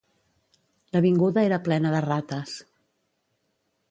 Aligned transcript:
L'avinguda 0.95 1.43
era 1.49 1.59
plena 1.69 1.93
de 1.97 2.01
rates. 2.07 2.57